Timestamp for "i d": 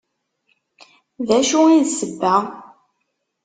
1.77-1.87